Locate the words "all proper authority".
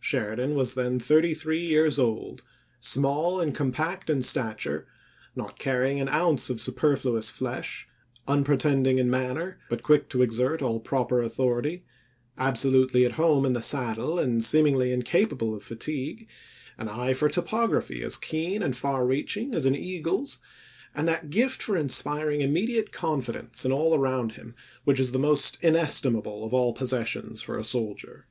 10.60-11.84